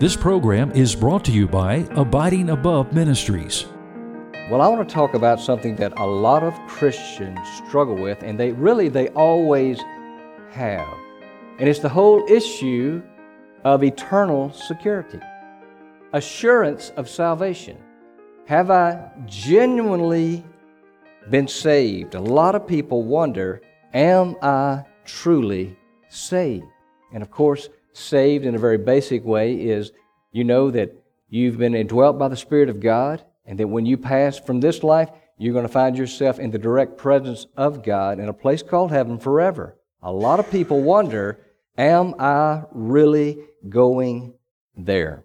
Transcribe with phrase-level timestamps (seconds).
[0.00, 3.66] This program is brought to you by Abiding Above Ministries.
[4.50, 8.40] Well, I want to talk about something that a lot of Christians struggle with, and
[8.40, 9.78] they really, they always
[10.52, 10.88] have.
[11.58, 13.02] And it's the whole issue
[13.64, 15.20] of eternal security,
[16.14, 17.76] assurance of salvation.
[18.46, 20.42] Have I genuinely
[21.28, 22.14] been saved?
[22.14, 23.60] A lot of people wonder,
[23.92, 25.76] am I truly
[26.08, 26.64] saved?
[27.12, 29.92] And of course, saved in a very basic way is
[30.32, 30.94] you know that
[31.28, 34.82] you've been indwelt by the Spirit of God, and that when you pass from this
[34.82, 38.62] life, you're going to find yourself in the direct presence of God in a place
[38.62, 39.76] called heaven forever.
[40.02, 41.40] A lot of people wonder,
[41.78, 44.34] am I really going
[44.76, 45.24] there?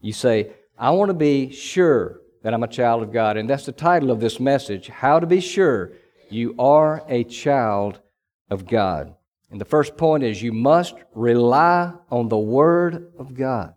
[0.00, 3.36] You say, I want to be sure that I'm a child of God.
[3.36, 5.92] And that's the title of this message How to Be Sure
[6.30, 8.00] You Are a Child
[8.48, 9.14] of God.
[9.50, 13.74] And the first point is you must rely on the Word of God.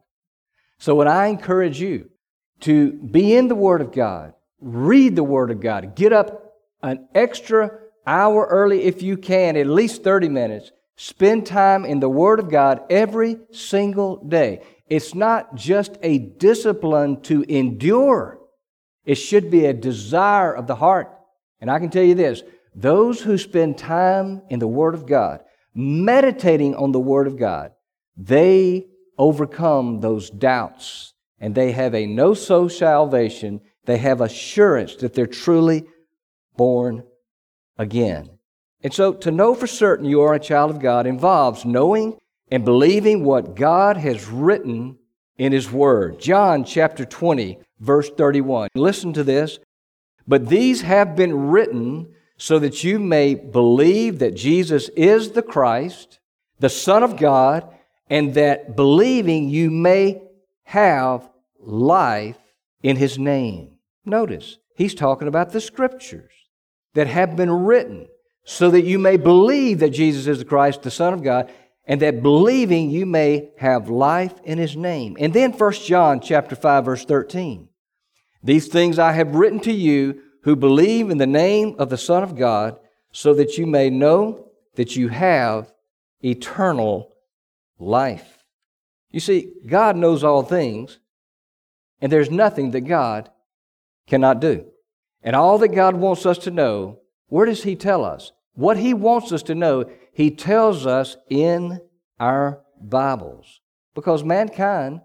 [0.78, 2.10] So, when I encourage you
[2.62, 7.08] to be in the Word of God, read the Word of God, get up an
[7.16, 7.72] extra
[8.06, 12.50] hour early if you can, at least 30 minutes, spend time in the Word of
[12.50, 14.62] God every single day.
[14.88, 18.40] It's not just a discipline to endure,
[19.06, 21.12] it should be a desire of the heart.
[21.60, 22.44] And I can tell you this
[22.76, 27.72] those who spend time in the Word of God, meditating on the Word of God,
[28.16, 33.62] they overcome those doubts and they have a no so salvation.
[33.86, 35.86] They have assurance that they're truly
[36.56, 37.04] born
[37.78, 38.30] again.
[38.82, 42.18] And so to know for certain you are a child of God involves knowing
[42.52, 44.98] and believing what God has written
[45.38, 46.20] in His Word.
[46.20, 48.70] John chapter 20, verse 31.
[48.76, 49.60] Listen to this.
[50.28, 56.20] But these have been written so that you may believe that Jesus is the Christ,
[56.60, 57.68] the Son of God,
[58.10, 60.22] and that believing you may
[60.64, 62.38] have life
[62.82, 63.78] in His name.
[64.06, 66.32] Notice, He's talking about the Scriptures
[66.94, 68.08] that have been written
[68.44, 71.52] so that you may believe that Jesus is the Christ, the Son of God,
[71.86, 75.16] and that believing you may have life in His name.
[75.20, 77.70] And then 1 John chapter 5, verse 13.
[78.44, 82.24] These things I have written to you who believe in the name of the Son
[82.24, 82.80] of God,
[83.12, 85.72] so that you may know that you have
[86.24, 87.14] eternal
[87.80, 88.44] life.
[89.12, 91.00] You see, God knows all things,
[92.02, 93.30] and there's nothing that God
[94.08, 94.66] cannot do.
[95.22, 98.32] And all that God wants us to know, where does He tell us?
[98.54, 101.80] What He wants us to know, He tells us in
[102.20, 103.62] our Bibles.
[103.96, 105.02] Because mankind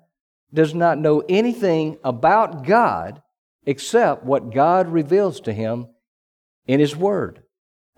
[0.53, 3.23] does not know anything about God
[3.69, 5.89] except what God reveals to him
[6.67, 7.43] in His Word.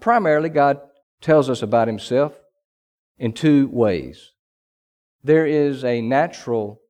[0.00, 0.80] Primarily, God
[1.20, 2.32] tells us about Himself
[3.20, 4.32] in two ways.
[5.22, 6.80] There is a natural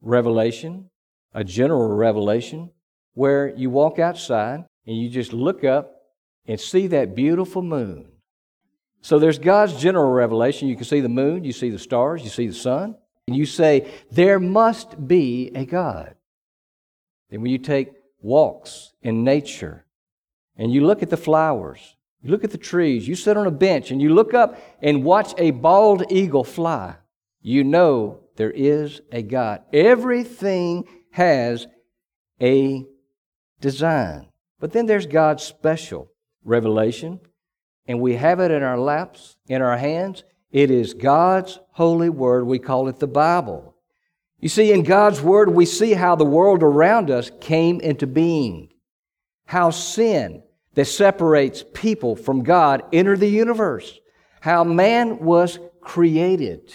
[0.00, 0.88] revelation,
[1.34, 2.70] a general revelation,
[3.14, 5.96] where you walk outside and you just look up
[6.46, 8.06] and see that beautiful moon.
[9.00, 10.68] So there's God's general revelation.
[10.68, 12.94] You can see the moon, you see the stars, you see the sun,
[13.26, 16.14] and you say, There must be a God.
[17.30, 19.86] Then when you take walks in nature
[20.56, 23.50] and you look at the flowers, you look at the trees, you sit on a
[23.50, 26.96] bench and you look up and watch a bald eagle fly,
[27.40, 29.62] you know there is a God.
[29.72, 31.66] Everything has
[32.40, 32.84] a
[33.60, 34.28] design.
[34.60, 36.10] But then there's God's special
[36.44, 37.20] revelation,
[37.86, 40.24] and we have it in our laps, in our hands.
[40.50, 42.46] It is God's holy word.
[42.46, 43.67] We call it the Bible.
[44.40, 48.72] You see, in God's Word, we see how the world around us came into being,
[49.46, 50.42] how sin
[50.74, 53.98] that separates people from God entered the universe,
[54.40, 56.72] how man was created,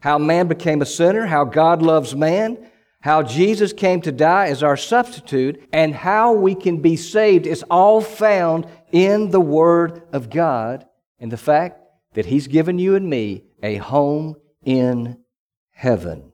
[0.00, 4.64] how man became a sinner, how God loves man, how Jesus came to die as
[4.64, 10.28] our substitute, and how we can be saved is all found in the Word of
[10.28, 10.84] God
[11.20, 11.80] and the fact
[12.14, 14.34] that He's given you and me a home
[14.64, 15.18] in
[15.70, 16.32] heaven.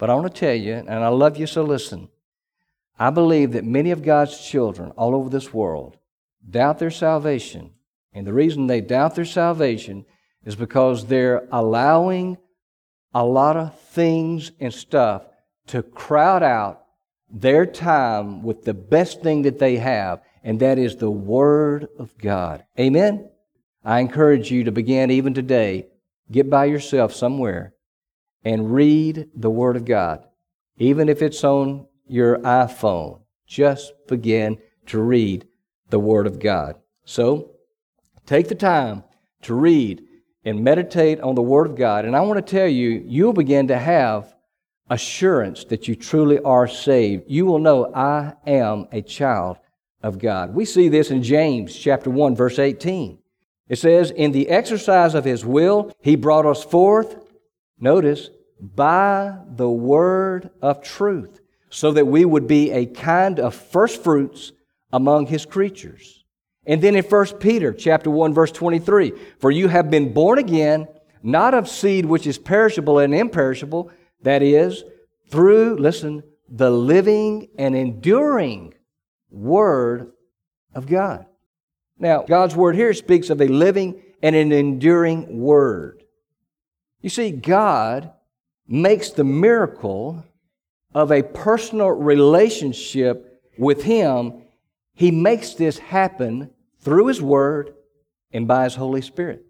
[0.00, 2.08] But I want to tell you, and I love you, so listen.
[2.98, 5.98] I believe that many of God's children all over this world
[6.48, 7.72] doubt their salvation.
[8.14, 10.06] And the reason they doubt their salvation
[10.42, 12.38] is because they're allowing
[13.12, 15.26] a lot of things and stuff
[15.66, 16.86] to crowd out
[17.28, 22.16] their time with the best thing that they have, and that is the Word of
[22.16, 22.64] God.
[22.78, 23.28] Amen?
[23.84, 25.88] I encourage you to begin even today,
[26.30, 27.74] get by yourself somewhere
[28.44, 30.24] and read the Word of God.
[30.78, 35.46] Even if it's on your iPhone, just begin to read
[35.90, 36.76] the Word of God.
[37.04, 37.50] So,
[38.26, 39.04] take the time
[39.42, 40.02] to read
[40.44, 42.04] and meditate on the Word of God.
[42.04, 44.34] And I want to tell you, you'll begin to have
[44.88, 47.24] assurance that you truly are saved.
[47.28, 49.58] You will know, I am a child
[50.02, 50.54] of God.
[50.54, 53.18] We see this in James chapter 1 verse 18.
[53.68, 57.19] It says, "In the exercise of his will, he brought us forth,
[57.80, 58.30] notice,
[58.60, 61.40] by the word of truth,
[61.70, 64.52] so that we would be a kind of first fruits
[64.92, 66.24] among his creatures."
[66.66, 70.88] And then in 1 Peter chapter 1 verse 23, "For you have been born again,
[71.22, 73.90] not of seed which is perishable and imperishable,
[74.22, 74.84] that is,
[75.30, 78.74] through, listen, the living and enduring
[79.30, 80.12] Word
[80.74, 81.26] of God.
[81.98, 85.99] Now, God's Word here speaks of a living and an enduring Word.
[87.00, 88.12] You see, God
[88.66, 90.24] makes the miracle
[90.94, 94.42] of a personal relationship with Him,
[94.94, 96.50] He makes this happen
[96.80, 97.74] through His Word
[98.32, 99.44] and by His Holy Spirit.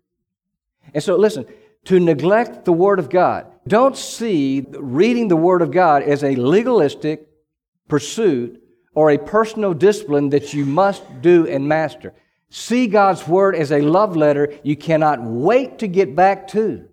[0.95, 1.47] And so, listen,
[1.85, 6.35] to neglect the Word of God, don't see reading the Word of God as a
[6.35, 7.29] legalistic
[7.89, 8.63] pursuit
[8.95, 12.13] or a personal discipline that you must do and master.
[12.51, 16.90] See God's Word as a love letter you cannot wait to get back to.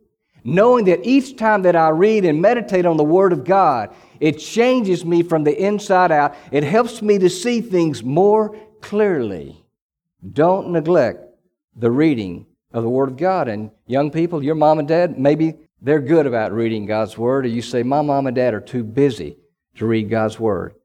[0.50, 4.40] Knowing that each time that I read and meditate on the Word of God, it
[4.40, 6.36] changes me from the inside out.
[6.54, 9.62] It helps me to see things more clearly.
[10.32, 11.20] Don't neglect
[11.76, 13.50] the reading of the Word of God.
[13.50, 17.50] And young people, your mom and dad, maybe they're good about reading God's Word, or
[17.50, 19.36] you say, My mom and dad are too busy
[19.76, 20.76] to read God's Word.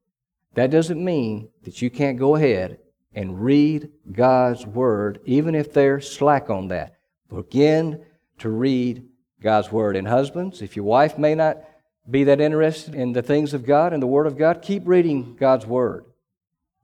[0.55, 2.79] That doesn't mean that you can't go ahead
[3.15, 6.97] and read God's Word, even if they're slack on that.
[7.33, 8.05] Begin
[8.39, 9.05] to read
[9.43, 9.97] God's Word.
[9.97, 11.59] And husbands, if your wife may not
[12.09, 15.37] be that interested in the things of God and the Word of God, keep reading
[15.37, 16.05] God's Word.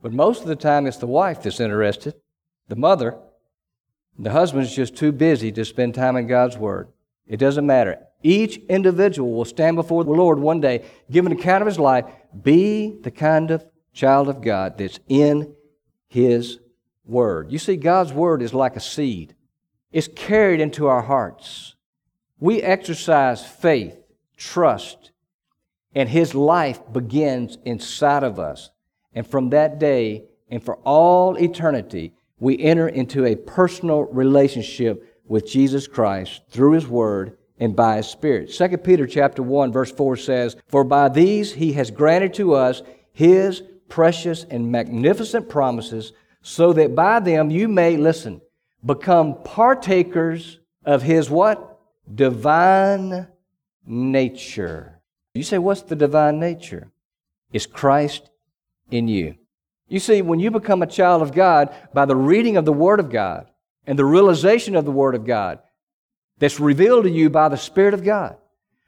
[0.02, 2.14] But most of the time, it's the wife that's interested,
[2.68, 3.16] the mother.
[4.18, 6.88] The husband's just too busy to spend time in God's Word.
[7.26, 7.98] It doesn't matter.
[8.22, 12.04] Each individual will stand before the Lord one day, give an account of his life.
[12.42, 15.54] Be the kind of child of God that's in
[16.08, 16.58] His
[17.04, 17.50] Word.
[17.52, 19.34] You see, God's Word is like a seed,
[19.92, 21.74] it's carried into our hearts.
[22.40, 23.96] We exercise faith,
[24.36, 25.10] trust,
[25.94, 28.70] and His life begins inside of us.
[29.12, 35.48] And from that day and for all eternity, we enter into a personal relationship with
[35.48, 38.52] Jesus Christ through His Word and by His Spirit.
[38.52, 42.82] 2 Peter chapter 1 verse 4 says, For by these He has granted to us
[43.12, 46.12] His precious and magnificent promises,
[46.42, 48.40] so that by them you may, listen,
[48.84, 51.67] become partakers of His what?
[52.12, 53.28] Divine
[53.86, 55.00] nature.
[55.34, 56.90] You say, what's the divine nature?
[57.52, 58.30] It's Christ
[58.90, 59.36] in you.
[59.88, 63.00] You see, when you become a child of God by the reading of the Word
[63.00, 63.50] of God,
[63.88, 65.60] and the realization of the Word of God
[66.38, 68.36] that's revealed to you by the Spirit of God.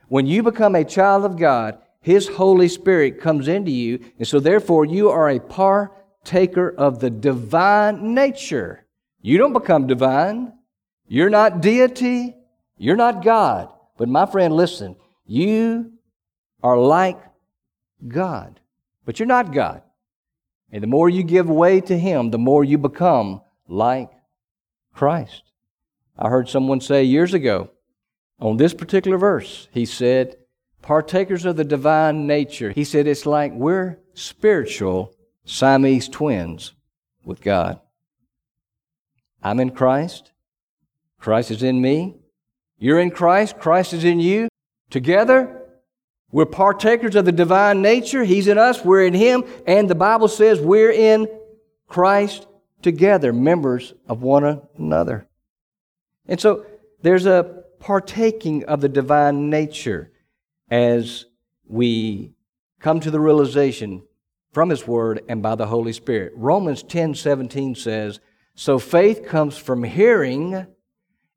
[0.09, 4.39] When you become a child of God, His Holy Spirit comes into you, and so
[4.39, 8.85] therefore you are a partaker of the divine nature.
[9.23, 10.53] You don't become divine.
[11.09, 12.37] You're not deity.
[12.81, 13.69] You're not God.
[13.99, 14.97] But my friend, listen,
[15.27, 15.93] you
[16.63, 17.19] are like
[18.09, 18.59] God,
[19.05, 19.83] but you're not God.
[20.73, 24.11] And the more you give way to Him, the more you become like
[24.95, 25.43] Christ.
[26.19, 27.71] I heard someone say years ago
[28.41, 30.37] on this particular verse, he said,
[30.81, 32.71] partakers of the divine nature.
[32.71, 36.73] He said, it's like we're spiritual Siamese twins
[37.27, 37.79] with God.
[39.43, 40.33] I'm in Christ.
[41.19, 42.20] Christ is in me.
[42.81, 43.59] You're in Christ.
[43.59, 44.49] Christ is in you.
[44.89, 45.69] Together,
[46.33, 48.25] we're partakers of the divine nature.
[48.25, 48.83] He's in us.
[48.83, 49.45] We're in Him.
[49.67, 51.29] And the Bible says we're in
[51.87, 52.47] Christ
[52.81, 55.29] together, members of one another.
[56.27, 56.65] And so
[57.03, 60.11] there's a partaking of the divine nature
[60.71, 61.27] as
[61.67, 62.33] we
[62.81, 64.03] come to the realization
[64.53, 66.33] from His Word and by the Holy Spirit.
[66.35, 68.21] Romans 10 17 says,
[68.55, 70.67] So faith comes from hearing,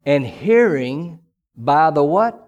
[0.06, 1.20] and hearing
[1.56, 2.40] by the what?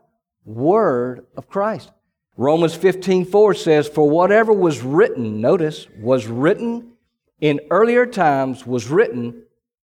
[0.46, 1.92] Word of Christ.
[2.38, 6.96] Romans 15 4 says, For whatever was written, notice, was written
[7.40, 9.44] in earlier times was written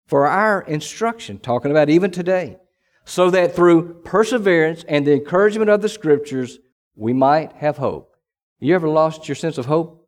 [0.07, 2.57] for our instruction, talking about even today,
[3.05, 6.59] so that through perseverance and the encouragement of the Scriptures,
[6.95, 8.15] we might have hope.
[8.59, 10.07] You ever lost your sense of hope?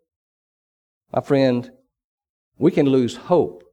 [1.14, 1.72] My friend,
[2.58, 3.64] we can lose hope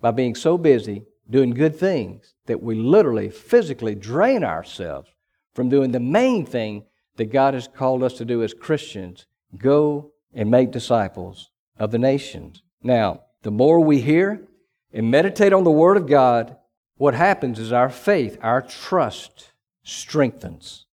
[0.00, 5.08] by being so busy doing good things that we literally physically drain ourselves
[5.54, 6.84] from doing the main thing
[7.16, 9.26] that God has called us to do as Christians
[9.56, 12.62] go and make disciples of the nations.
[12.82, 14.46] Now, the more we hear
[14.92, 16.56] and meditate on the Word of God,
[16.96, 19.52] what happens is our faith, our trust
[19.82, 20.86] strengthens.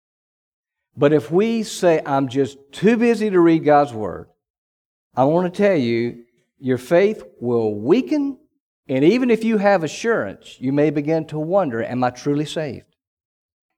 [0.96, 4.28] But if we say, I'm just too busy to read God's Word,
[5.16, 6.26] I want to tell you,
[6.60, 8.38] your faith will weaken.
[8.92, 12.94] And even if you have assurance, you may begin to wonder, Am I truly saved?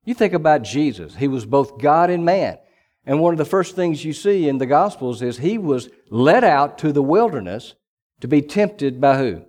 [0.04, 1.16] You think about Jesus.
[1.16, 2.58] He was both God and man.
[3.06, 6.44] And one of the first things you see in the Gospels is he was led
[6.44, 7.76] out to the wilderness
[8.22, 9.44] to be tempted by who?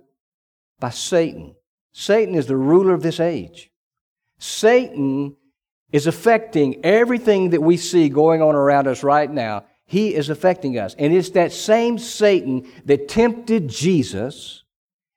[0.79, 1.55] By Satan.
[1.93, 3.71] Satan is the ruler of this age.
[4.37, 5.35] Satan
[5.91, 9.65] is affecting everything that we see going on around us right now.
[9.87, 10.93] He is affecting us.
[10.99, 14.61] And it's that same Satan that tempted Jesus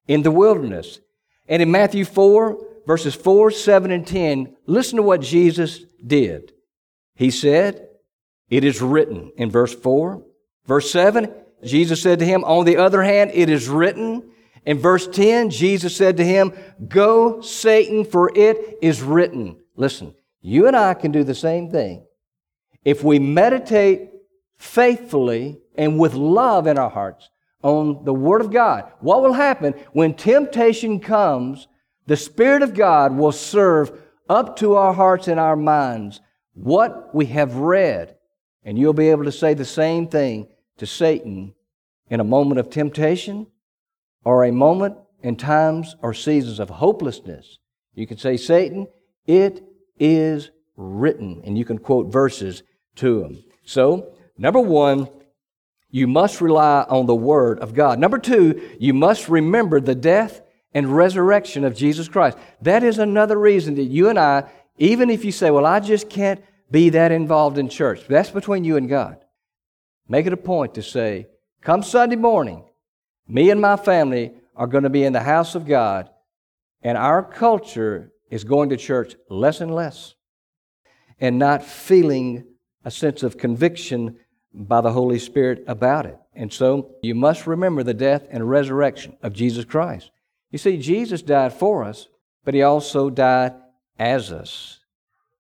[0.08, 1.00] in the wilderness.
[1.46, 6.52] And in Matthew 4, verses 4, 7, and 10, listen to what Jesus did.
[7.14, 7.88] He said,
[8.50, 10.22] It is written in verse 4.
[10.66, 11.32] Verse 7,
[11.64, 14.30] Jesus said to him, On the other hand, it is written.
[14.64, 16.52] In verse 10, Jesus said to him,
[16.88, 19.58] Go, Satan, for it is written.
[19.76, 22.04] Listen, you and I can do the same thing.
[22.84, 24.10] If we meditate
[24.58, 27.30] faithfully and with love in our hearts
[27.62, 31.66] on the Word of God, what will happen when temptation comes?
[32.06, 36.20] The Spirit of God will serve up to our hearts and our minds
[36.54, 38.16] what we have read.
[38.64, 40.48] And you'll be able to say the same thing
[40.78, 41.54] to Satan
[42.10, 43.46] in a moment of temptation
[44.24, 47.58] or a moment in times or seasons of hopelessness.
[47.94, 48.86] You can say, Satan,
[49.26, 49.64] it
[49.98, 51.42] is written.
[51.44, 52.62] And you can quote verses
[52.96, 53.42] to him.
[53.64, 55.08] So, number one,
[55.90, 57.98] you must rely on the Word of God.
[57.98, 60.42] Number two, you must remember the death
[60.74, 62.36] and resurrection of Jesus Christ.
[62.62, 66.10] That is another reason that you and I, even if you say, well, I just
[66.10, 69.18] can't be that involved in church, that's between you and God.
[70.08, 71.26] Make it a point to say,
[71.62, 72.64] come Sunday morning,
[73.26, 76.10] me and my family are going to be in the house of God,
[76.82, 80.14] and our culture is going to church less and less
[81.20, 82.44] and not feeling
[82.84, 84.18] a sense of conviction
[84.52, 86.18] by the Holy Spirit about it.
[86.34, 90.10] And so you must remember the death and resurrection of Jesus Christ.
[90.50, 92.08] You see, Jesus died for us,
[92.44, 93.54] but he also died
[93.98, 94.80] as us.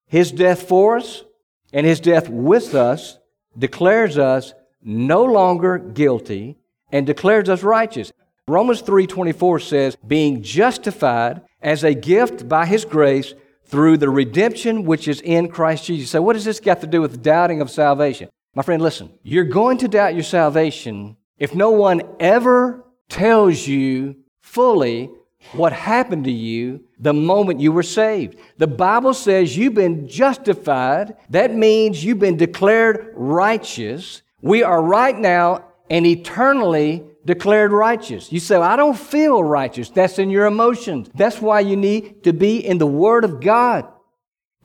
[0.06, 1.24] His death for us
[1.72, 3.18] and his death with us
[3.56, 6.58] declares us no longer guilty
[6.92, 8.12] and declares us righteous.
[8.46, 13.34] Romans 3:24 says, "Being justified as a gift by his grace
[13.64, 17.02] through the redemption which is in Christ Jesus." So what does this got to do
[17.02, 18.30] with doubting of salvation?
[18.54, 19.10] My friend, listen.
[19.22, 25.10] You're going to doubt your salvation if no one ever tells you fully
[25.52, 28.38] what happened to you the moment you were saved.
[28.58, 31.16] The Bible says you've been justified.
[31.30, 34.22] That means you've been declared righteous.
[34.40, 38.32] We are right now and eternally declared righteous.
[38.32, 39.90] You say, well, I don't feel righteous.
[39.90, 41.08] That's in your emotions.
[41.14, 43.86] That's why you need to be in the Word of God.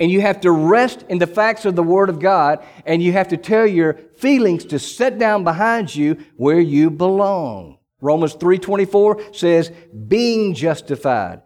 [0.03, 3.13] And you have to rest in the facts of the Word of God, and you
[3.13, 7.77] have to tell your feelings to sit down behind you where you belong.
[8.01, 9.71] Romans 3:24 says,
[10.09, 11.39] "Being justified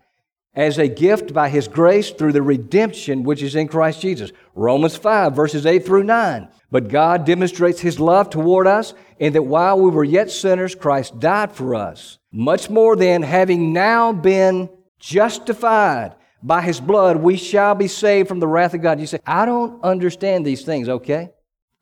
[0.55, 4.95] as a gift by his grace through the redemption which is in Christ Jesus." Romans
[4.95, 6.47] 5 verses 8 through 9.
[6.71, 11.19] But God demonstrates his love toward us in that while we were yet sinners, Christ
[11.19, 12.17] died for us.
[12.33, 18.39] Much more than having now been justified by his blood, we shall be saved from
[18.39, 18.99] the wrath of God.
[18.99, 21.29] You say, I don't understand these things, okay?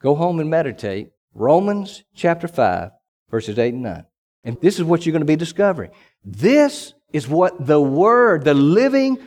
[0.01, 1.09] Go home and meditate.
[1.33, 2.91] Romans chapter 5,
[3.29, 4.05] verses 8 and 9.
[4.45, 5.91] And this is what you're going to be discovering.
[6.23, 9.17] This is what the Word, the living,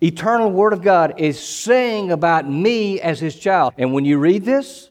[0.00, 3.74] eternal Word of God, is saying about me as His child.
[3.78, 4.90] And when you read this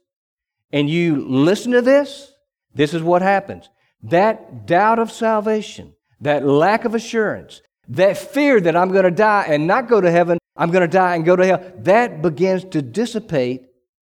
[0.72, 2.34] and you listen to this,
[2.74, 3.70] this is what happens.
[4.04, 9.46] That doubt of salvation, that lack of assurance, that fear that I'm going to die
[9.50, 12.64] and not go to heaven, I'm going to die and go to hell, that begins
[12.66, 13.64] to dissipate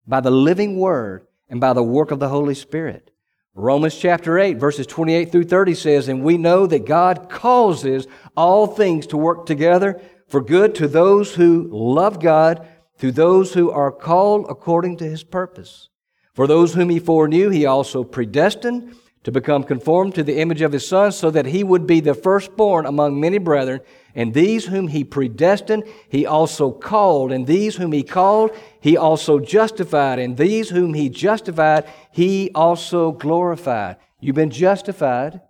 [0.05, 3.11] by the living Word and by the work of the Holy Spirit.
[3.55, 8.67] Romans chapter 8, verses 28 through 30 says, And we know that God causes all
[8.67, 12.67] things to work together for good to those who love God,
[12.99, 15.89] to those who are called according to his purpose.
[16.33, 20.71] For those whom he foreknew, he also predestined to become conformed to the image of
[20.71, 23.81] his son, so that he would be the firstborn among many brethren.
[24.15, 27.31] And these whom he predestined, he also called.
[27.31, 30.19] And these whom he called, he also justified.
[30.19, 33.97] And these whom he justified, he also glorified.
[34.19, 35.41] You've been justified.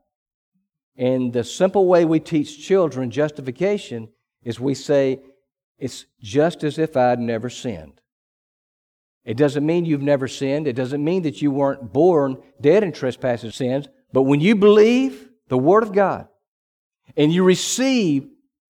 [0.98, 4.10] And the simple way we teach children justification
[4.44, 5.22] is we say,
[5.78, 7.99] it's just as if I'd never sinned.
[9.30, 10.68] It doesn't mean you've never sinned.
[10.68, 13.88] It doesn't mean that you weren't born dead in trespasses sins.
[14.12, 16.28] But when you believe the Word of God
[17.16, 18.28] and you receive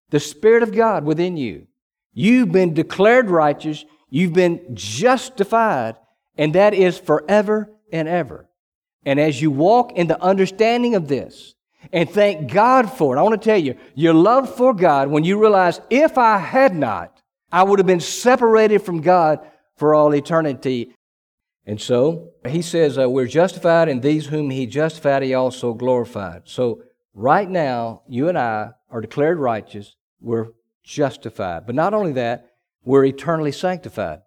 [0.10, 1.68] the Spirit of God within you,
[2.12, 3.86] you've been declared righteous.
[4.10, 5.96] You've been justified,
[6.38, 8.50] and that is forever and ever.
[9.06, 11.56] And as you walk in the understanding of this,
[11.94, 15.24] and thank God for it, I want to tell you, your love for God, when
[15.24, 19.40] you realize if I had not, I would have been separated from God
[19.80, 20.94] for all eternity.
[21.66, 26.44] And so he says, uh, We're justified, and these whom he justified, he also glorified.
[26.46, 26.84] So
[27.14, 29.96] right now, you and I are declared righteous.
[30.20, 30.50] We're
[30.84, 31.66] justified.
[31.66, 32.52] But not only that,
[32.84, 34.20] we're eternally sanctified.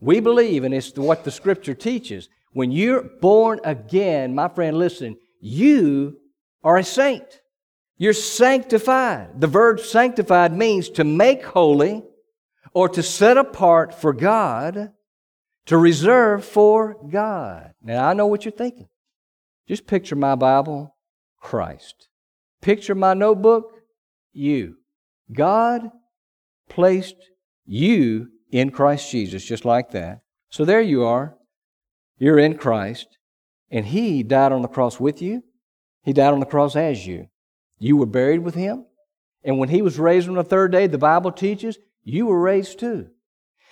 [0.00, 5.16] We believe, and it's what the scripture teaches, when you're born again, my friend, listen,
[5.40, 6.18] you
[6.62, 7.40] are a saint.
[7.98, 9.40] You're sanctified.
[9.40, 12.04] The verb sanctified means to make holy
[12.76, 14.90] or to set apart for God,
[15.64, 17.72] to reserve for God.
[17.82, 18.88] Now, I know what you're thinking.
[19.66, 20.94] Just picture my Bible,
[21.40, 22.10] Christ.
[22.60, 23.80] Picture my notebook,
[24.34, 24.76] you.
[25.32, 25.88] God
[26.68, 27.16] placed
[27.64, 30.20] you in Christ Jesus, just like that.
[30.50, 31.34] So there you are.
[32.18, 33.06] You're in Christ,
[33.70, 35.44] and He died on the cross with you.
[36.02, 37.28] He died on the cross as you.
[37.78, 38.84] You were buried with Him.
[39.42, 42.78] And when He was raised on the third day, the Bible teaches, you were raised
[42.78, 43.08] too.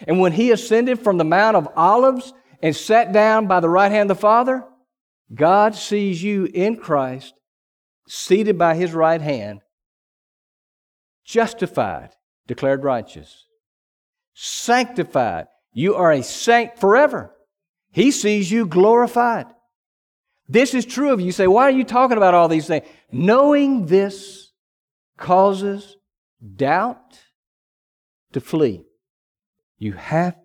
[0.07, 3.93] And when He ascended from the Mount of Olives and sat down by the right
[3.93, 4.65] hand of the Father,
[5.33, 7.33] God sees you in Christ,
[8.09, 9.61] seated by His right hand,
[11.25, 12.11] justified,
[12.49, 13.47] declared righteous,
[14.35, 15.47] sanctified.
[15.73, 17.33] You are a saint forever.
[17.93, 19.47] He sees you glorified.
[20.49, 21.27] This is true of you.
[21.27, 22.87] You say, why are you talking about all these things?
[23.13, 24.51] Knowing this
[25.17, 25.97] causes
[26.57, 27.21] doubt
[28.35, 28.83] to flee.
[29.79, 30.37] You have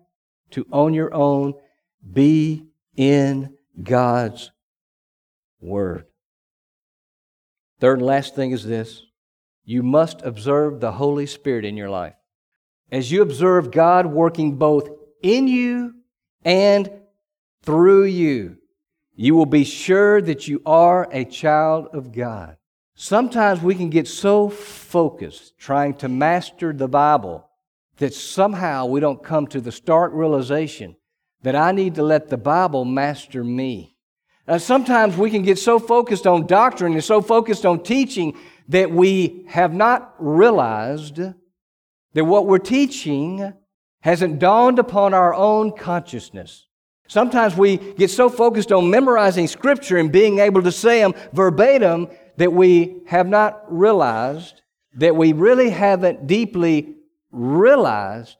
[0.52, 1.54] to, on your own,
[2.10, 2.64] be
[2.96, 4.50] in God's
[5.60, 6.06] Word.
[7.80, 9.02] Third and last thing is this
[9.64, 12.14] you must observe the Holy Spirit in your life.
[12.90, 14.88] As you observe God working both
[15.22, 15.94] in you
[16.44, 16.90] and
[17.62, 18.56] through you,
[19.14, 22.56] you will be sure that you are a child of God.
[22.94, 27.49] Sometimes we can get so focused trying to master the Bible
[28.00, 30.96] that somehow we don't come to the stark realization
[31.42, 33.94] that I need to let the Bible master me.
[34.48, 38.36] Uh, sometimes we can get so focused on doctrine and so focused on teaching
[38.68, 43.52] that we have not realized that what we're teaching
[44.00, 46.66] hasn't dawned upon our own consciousness.
[47.06, 52.08] Sometimes we get so focused on memorizing Scripture and being able to say them verbatim
[52.38, 54.62] that we have not realized
[54.94, 56.94] that we really haven't deeply
[57.30, 58.36] realized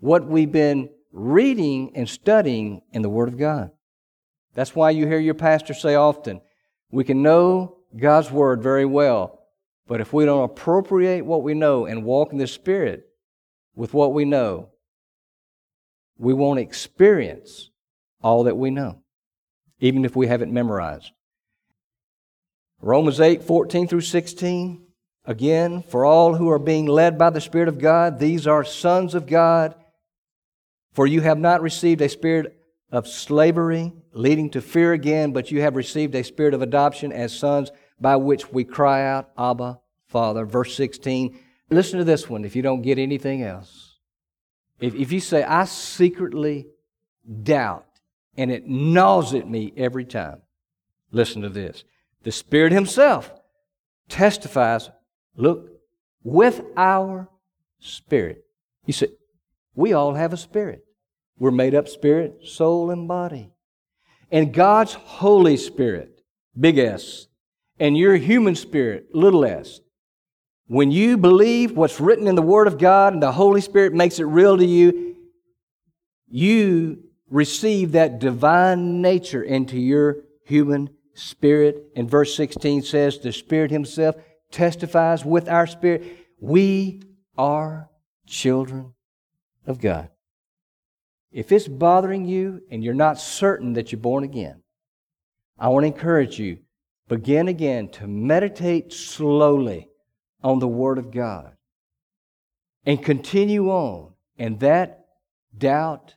[0.00, 3.70] what we've been reading and studying in the Word of God.
[4.54, 6.40] That's why you hear your pastor say often,
[6.90, 9.40] we can know God's Word very well,
[9.86, 13.04] but if we don't appropriate what we know and walk in the Spirit
[13.74, 14.70] with what we know,
[16.18, 17.70] we won't experience
[18.22, 19.02] all that we know,
[19.80, 21.12] even if we haven't memorized.
[22.80, 24.87] Romans 8, 14 through 16.
[25.28, 29.14] Again, for all who are being led by the Spirit of God, these are sons
[29.14, 29.74] of God.
[30.94, 32.58] For you have not received a spirit
[32.90, 37.38] of slavery, leading to fear again, but you have received a spirit of adoption as
[37.38, 40.46] sons, by which we cry out, Abba, Father.
[40.46, 41.38] Verse 16.
[41.68, 43.98] Listen to this one if you don't get anything else.
[44.80, 46.68] If, if you say, I secretly
[47.42, 47.84] doubt
[48.34, 50.40] and it gnaws at me every time.
[51.12, 51.84] Listen to this.
[52.22, 53.30] The Spirit Himself
[54.08, 54.88] testifies,
[55.38, 55.70] look,
[56.22, 57.28] with our
[57.80, 58.44] spirit.
[58.84, 59.08] You see,
[59.74, 60.84] we all have a spirit.
[61.38, 63.52] We're made up spirit, soul, and body.
[64.30, 66.20] And God's Holy Spirit,
[66.58, 67.28] big S,
[67.78, 69.80] and your human spirit, little s,
[70.66, 74.18] when you believe what's written in the Word of God and the Holy Spirit makes
[74.18, 75.16] it real to you,
[76.28, 81.86] you receive that divine nature into your human spirit.
[81.96, 84.16] And verse 16 says, The Spirit Himself
[84.50, 86.04] testifies with our spirit,
[86.40, 87.02] we
[87.36, 87.88] are
[88.26, 88.94] children
[89.66, 90.10] of God.
[91.30, 94.62] If it's bothering you and you're not certain that you're born again,
[95.58, 96.58] I want to encourage you
[97.08, 99.88] begin again to meditate slowly
[100.42, 101.56] on the Word of God
[102.84, 104.12] and continue on.
[104.38, 105.06] And that
[105.56, 106.14] doubt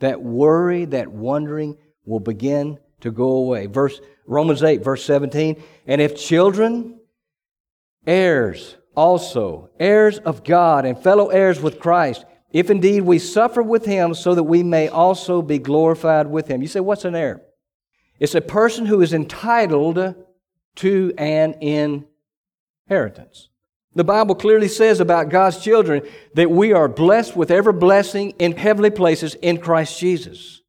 [0.00, 3.66] that worry, that wondering will begin to go away.
[3.66, 5.62] Verse Romans 8, verse 17.
[5.86, 6.99] And if children,
[8.06, 13.84] heirs also, heirs of God and fellow heirs with Christ, if indeed we suffer with
[13.84, 16.62] him so that we may also be glorified with him.
[16.62, 17.42] You say, what's an heir?
[18.18, 20.14] It's a person who is entitled
[20.76, 21.54] to an
[22.88, 23.48] inheritance.
[23.94, 26.02] The Bible clearly says about God's children
[26.34, 30.60] that we are blessed with every blessing in heavenly places in Christ Jesus.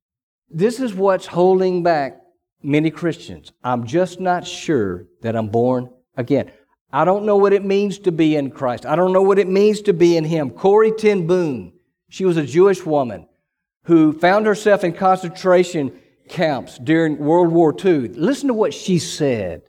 [0.50, 2.20] This is what's holding back
[2.64, 3.52] many Christians.
[3.64, 6.52] I'm just not sure that I'm born again.
[6.94, 8.86] I don't know what it means to be in Christ.
[8.86, 10.50] I don't know what it means to be in Him.
[10.50, 11.74] Corrie ten Boom,
[12.10, 13.28] she was a Jewish woman
[13.86, 18.10] who found herself in concentration camps during World War II.
[18.10, 19.64] Listen to what she said.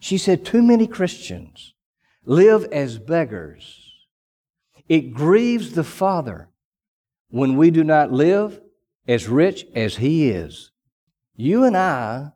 [0.00, 1.74] She said, Too many Christians
[2.24, 3.84] live as beggars.
[4.88, 6.48] It grieves the Father
[7.30, 8.60] when we do not live
[9.06, 10.70] as rich as He is.
[11.36, 12.32] You and I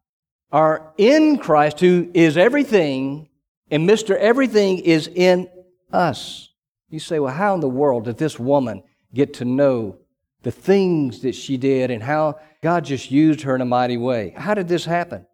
[0.50, 3.28] are in Christ, who is everything,
[3.72, 4.14] and Mr.
[4.16, 5.48] Everything is in
[5.92, 6.50] us.
[6.90, 8.82] You say, well, how in the world did this woman
[9.14, 9.96] get to know
[10.42, 14.34] the things that she did and how God just used her in a mighty way?
[14.36, 15.26] How did this happen?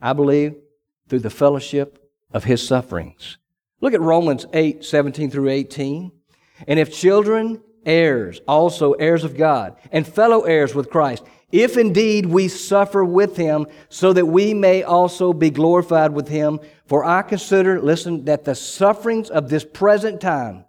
[0.00, 0.54] I believe
[1.08, 3.38] through the fellowship of his sufferings.
[3.80, 6.12] Look at Romans 8, 17 through 18.
[6.68, 12.26] And if children, heirs, also heirs of God, and fellow heirs with Christ, if indeed
[12.26, 16.60] we suffer with him, so that we may also be glorified with him.
[16.86, 20.64] For I consider, listen, that the sufferings of this present time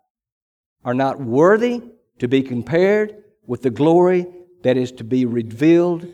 [0.84, 1.84] are not worthy
[2.19, 4.28] to be compared with the glory
[4.63, 6.08] that is to be revealed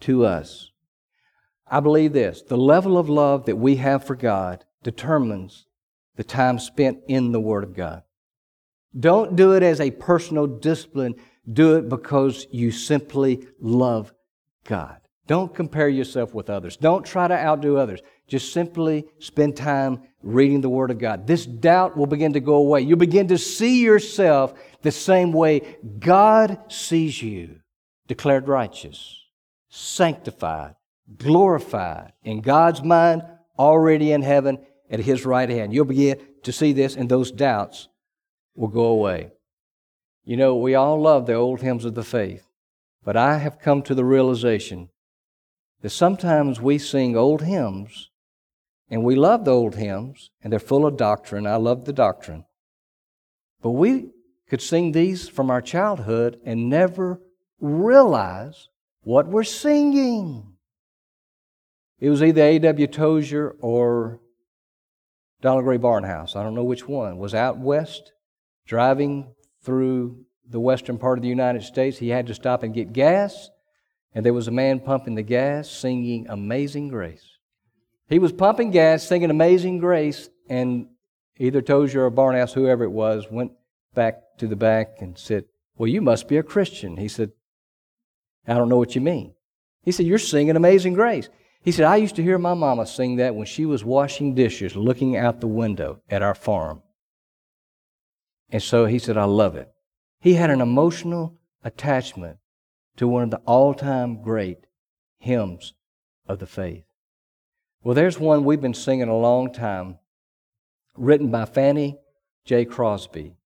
[0.00, 0.70] to us.
[1.66, 5.66] I believe this the level of love that we have for God determines
[6.16, 8.02] the time spent in the Word of God.
[8.98, 11.14] Don't do it as a personal discipline.
[11.50, 14.12] Do it because you simply love
[14.64, 15.00] God.
[15.26, 16.76] Don't compare yourself with others.
[16.76, 18.00] Don't try to outdo others.
[18.26, 21.26] Just simply spend time reading the Word of God.
[21.26, 22.80] This doubt will begin to go away.
[22.80, 27.60] You'll begin to see yourself the same way God sees you
[28.08, 29.24] declared righteous,
[29.68, 30.74] sanctified,
[31.16, 33.22] glorified in God's mind,
[33.56, 34.58] already in heaven
[34.90, 35.72] at His right hand.
[35.72, 37.88] You'll begin to see this, and those doubts
[38.54, 39.32] will go away.
[40.24, 42.46] You know, we all love the old hymns of the faith,
[43.04, 44.90] but I have come to the realization
[45.82, 48.10] that sometimes we sing old hymns
[48.90, 51.46] and we love the old hymns and they're full of doctrine.
[51.46, 52.44] I love the doctrine.
[53.62, 54.10] But we
[54.48, 57.20] could sing these from our childhood and never
[57.60, 58.68] realize
[59.02, 60.54] what we're singing.
[61.98, 62.86] It was either A.W.
[62.86, 64.20] Tozer or
[65.40, 68.12] Donald Grey Barnhouse, I don't know which one, was out west
[68.70, 69.26] driving
[69.64, 71.98] through the western part of the United States.
[71.98, 73.50] He had to stop and get gas,
[74.14, 77.38] and there was a man pumping the gas singing Amazing Grace.
[78.08, 80.86] He was pumping gas, singing Amazing Grace, and
[81.36, 83.50] either Tozer or Barnhouse, whoever it was, went
[83.92, 86.96] back to the back and said, Well, you must be a Christian.
[86.96, 87.32] He said,
[88.46, 89.34] I don't know what you mean.
[89.82, 91.28] He said, You're singing Amazing Grace.
[91.60, 94.76] He said, I used to hear my mama sing that when she was washing dishes,
[94.76, 96.82] looking out the window at our farm.
[98.50, 99.70] And so he said, I love it.
[100.20, 102.38] He had an emotional attachment
[102.96, 104.66] to one of the all time great
[105.18, 105.74] hymns
[106.26, 106.84] of the faith.
[107.82, 109.98] Well, there's one we've been singing a long time,
[110.96, 111.98] written by Fanny
[112.44, 112.64] J.
[112.64, 113.36] Crosby,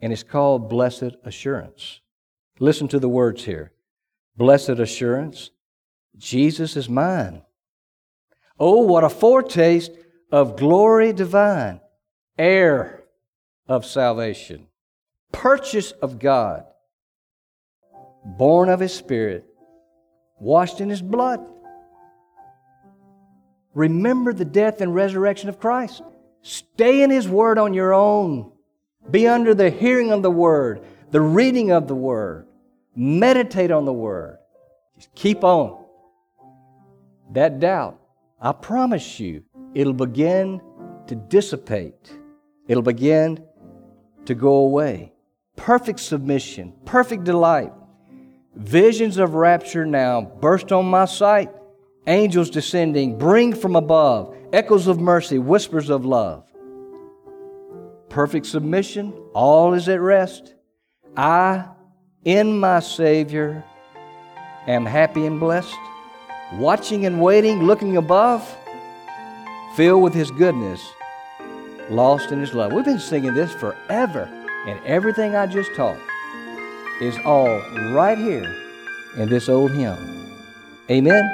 [0.00, 2.00] and it's called Blessed Assurance.
[2.58, 3.72] Listen to the words here
[4.36, 5.50] Blessed Assurance,
[6.16, 7.42] Jesus is mine.
[8.60, 9.92] Oh, what a foretaste
[10.30, 11.80] of glory divine,
[12.36, 12.97] heir
[13.68, 14.66] of salvation,
[15.32, 16.64] purchase of God,
[18.24, 19.44] born of His Spirit,
[20.38, 21.40] washed in His blood.
[23.74, 26.02] Remember the death and resurrection of Christ.
[26.42, 28.52] Stay in His Word on your own.
[29.10, 32.46] Be under the hearing of the Word, the reading of the Word.
[32.96, 34.38] Meditate on the Word.
[34.96, 35.84] Just keep on.
[37.32, 38.00] That doubt,
[38.40, 40.60] I promise you, it'll begin
[41.06, 42.18] to dissipate.
[42.66, 43.44] It'll begin
[44.28, 45.12] to go away.
[45.56, 47.72] Perfect submission, perfect delight.
[48.54, 51.50] Visions of rapture now burst on my sight.
[52.06, 56.44] Angels descending, bring from above, echoes of mercy, whispers of love.
[58.08, 60.54] Perfect submission, all is at rest.
[61.16, 61.66] I,
[62.24, 63.64] in my Savior,
[64.66, 65.76] am happy and blessed
[66.52, 68.56] watching and waiting, looking above,
[69.74, 70.80] filled with His goodness,
[71.90, 72.72] lost in His love.
[72.72, 74.28] We've been singing this forever,
[74.66, 75.98] and everything I just taught
[77.00, 77.60] is all
[77.92, 78.52] right here
[79.16, 79.96] in this old hymn.
[80.90, 81.32] Amen.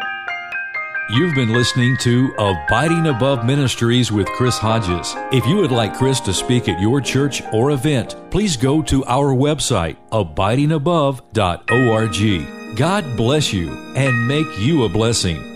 [1.11, 5.15] You've been listening to Abiding Above Ministries with Chris Hodges.
[5.33, 9.05] If you would like Chris to speak at your church or event, please go to
[9.05, 12.77] our website, abidingabove.org.
[12.77, 15.54] God bless you and make you a blessing.